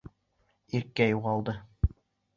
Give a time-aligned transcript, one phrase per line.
[0.79, 1.57] Иркә юғалды.